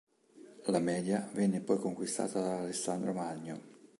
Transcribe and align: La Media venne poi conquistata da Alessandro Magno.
La 0.65 0.79
Media 0.79 1.29
venne 1.31 1.59
poi 1.61 1.77
conquistata 1.77 2.41
da 2.41 2.57
Alessandro 2.61 3.13
Magno. 3.13 3.61